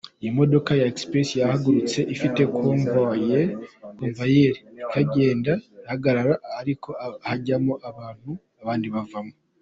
Iyi 0.21 0.31
modoka 0.39 0.71
ya 0.79 0.87
express 0.91 1.27
yahagurutse 1.41 1.99
ifite 2.13 2.39
convuwayeri 2.55 4.45
ikagenda 4.83 5.53
ihagarara 5.85 6.35
ariko 6.59 6.89
hajyamo 7.27 7.73
abantu 7.89 8.31
abandi 8.61 8.87
bavamo. 8.95 9.33